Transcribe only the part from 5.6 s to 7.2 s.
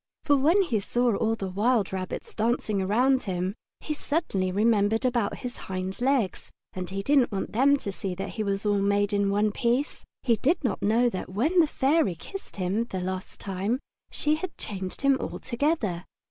hind legs, and he